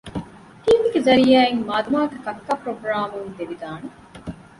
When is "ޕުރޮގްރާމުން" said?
2.61-3.29